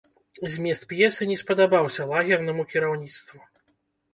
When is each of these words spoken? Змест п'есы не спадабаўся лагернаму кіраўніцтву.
Змест 0.53 0.87
п'есы 0.93 1.27
не 1.31 1.37
спадабаўся 1.41 2.07
лагернаму 2.13 2.67
кіраўніцтву. 2.73 3.39